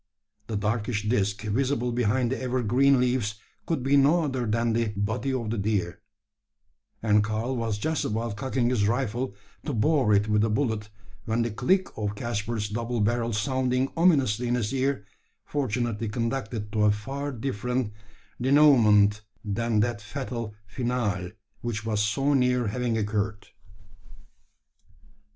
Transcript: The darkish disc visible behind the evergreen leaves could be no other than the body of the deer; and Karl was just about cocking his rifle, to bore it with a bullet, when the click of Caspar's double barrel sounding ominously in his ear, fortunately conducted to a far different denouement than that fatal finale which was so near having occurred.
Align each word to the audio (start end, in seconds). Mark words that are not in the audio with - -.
The 0.47 0.57
darkish 0.57 1.07
disc 1.07 1.43
visible 1.43 1.91
behind 1.91 2.31
the 2.31 2.41
evergreen 2.41 2.99
leaves 2.99 3.35
could 3.67 3.83
be 3.83 3.97
no 3.97 4.23
other 4.23 4.47
than 4.47 4.73
the 4.73 4.87
body 4.97 5.31
of 5.31 5.51
the 5.51 5.59
deer; 5.59 6.01
and 7.03 7.23
Karl 7.23 7.55
was 7.55 7.77
just 7.77 8.03
about 8.03 8.35
cocking 8.35 8.71
his 8.71 8.87
rifle, 8.87 9.35
to 9.63 9.73
bore 9.73 10.11
it 10.15 10.27
with 10.27 10.43
a 10.43 10.49
bullet, 10.49 10.89
when 11.25 11.43
the 11.43 11.51
click 11.51 11.95
of 11.95 12.15
Caspar's 12.15 12.67
double 12.67 12.99
barrel 12.99 13.31
sounding 13.31 13.91
ominously 13.95 14.47
in 14.47 14.55
his 14.55 14.73
ear, 14.73 15.05
fortunately 15.45 16.09
conducted 16.09 16.71
to 16.71 16.85
a 16.85 16.91
far 16.91 17.31
different 17.31 17.93
denouement 18.41 19.21
than 19.45 19.81
that 19.81 20.01
fatal 20.01 20.55
finale 20.65 21.33
which 21.61 21.85
was 21.85 22.01
so 22.01 22.33
near 22.33 22.65
having 22.69 22.97
occurred. 22.97 23.49